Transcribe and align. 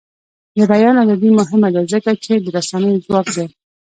د 0.57 0.59
بیان 0.71 0.95
ازادي 1.03 1.29
مهمه 1.39 1.69
ده 1.75 1.81
ځکه 1.93 2.11
چې 2.23 2.33
د 2.43 2.45
رسنیو 2.57 3.01
ځواک 3.05 3.27
دی. 3.35 3.45